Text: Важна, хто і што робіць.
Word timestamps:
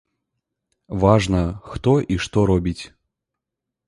Важна, 1.03 1.41
хто 1.73 1.93
і 2.15 2.17
што 2.27 2.47
робіць. 2.51 2.83